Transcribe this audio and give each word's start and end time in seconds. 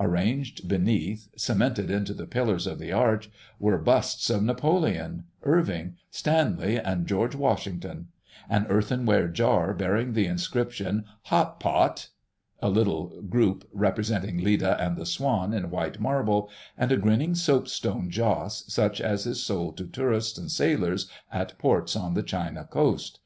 Arranged 0.00 0.66
beneath, 0.66 1.28
cemented 1.36 1.92
into 1.92 2.12
the 2.12 2.26
pillars 2.26 2.66
of 2.66 2.80
the 2.80 2.90
arch, 2.90 3.30
were 3.60 3.78
busts 3.78 4.28
of 4.30 4.42
Napoleon, 4.42 5.26
Irving, 5.44 5.94
Stanley, 6.10 6.76
and 6.76 7.06
George 7.06 7.36
Washington; 7.36 8.08
an 8.50 8.66
earthenware 8.68 9.28
jar 9.28 9.72
bearing 9.72 10.12
the 10.14 10.26
inscription, 10.26 11.04
"HOT 11.26 11.60
POT"; 11.60 12.08
a 12.60 12.68
little 12.68 13.22
group 13.22 13.64
representing 13.72 14.38
Leda 14.42 14.76
and 14.84 14.96
the 14.96 15.06
Swan 15.06 15.54
in 15.54 15.70
white 15.70 16.00
marble; 16.00 16.50
and 16.76 16.90
a 16.90 16.96
grinning 16.96 17.36
soapstone 17.36 18.10
joss, 18.10 18.64
such 18.66 19.00
as 19.00 19.24
is 19.24 19.40
sold 19.40 19.76
to 19.76 19.86
tourists 19.86 20.36
and 20.36 20.50
sailors 20.50 21.08
at 21.30 21.56
ports 21.60 21.94
on 21.94 22.14
the 22.14 22.24
China 22.24 22.64
coast. 22.64 23.20